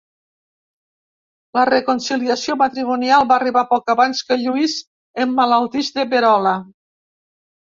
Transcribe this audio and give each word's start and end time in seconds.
La 1.57 1.65
reconciliació 1.69 2.55
matrimonial 2.61 3.27
va 3.33 3.37
arribar 3.37 3.65
poc 3.75 3.93
abans 3.95 4.25
que 4.31 4.39
Lluís 4.47 4.75
emmalaltís 5.27 5.93
de 5.99 6.09
verola. 6.17 6.57